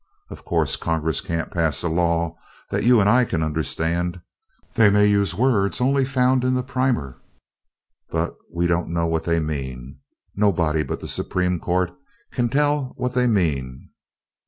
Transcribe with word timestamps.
Of 0.31 0.43
course 0.43 0.77
Congress 0.77 1.21
can't 1.21 1.51
pass 1.51 1.83
a 1.83 1.87
law 1.87 2.35
that 2.71 2.83
you 2.83 2.99
and 2.99 3.07
I 3.07 3.23
can 3.23 3.43
understand. 3.43 4.19
They 4.73 4.89
may 4.89 5.05
use 5.05 5.35
words 5.35 5.77
that 5.77 5.83
are 5.83 5.87
only 5.87 6.05
found 6.05 6.43
in 6.43 6.55
the 6.55 6.63
primer, 6.63 7.21
but 8.09 8.35
we 8.51 8.65
don't 8.65 8.89
know 8.89 9.05
what 9.05 9.25
they 9.25 9.39
mean. 9.39 9.99
Nobody 10.35 10.81
but 10.81 11.01
the 11.01 11.07
Supreme 11.07 11.59
Court 11.59 11.91
can 12.31 12.49
tell 12.49 12.93
what 12.95 13.13
they 13.13 13.27
mean. 13.27 13.91